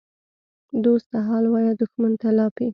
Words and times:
دوست 0.83 1.05
ته 1.11 1.17
حال 1.27 1.43
وایه، 1.49 1.71
دښمن 1.81 2.11
ته 2.21 2.29
لاپې. 2.37 2.67